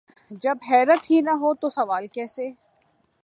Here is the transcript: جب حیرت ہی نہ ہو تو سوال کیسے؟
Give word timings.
جب 0.43 0.57
حیرت 0.69 1.01
ہی 1.11 1.19
نہ 1.21 1.33
ہو 1.41 1.53
تو 1.61 1.69
سوال 1.69 2.05
کیسے؟ 2.15 2.45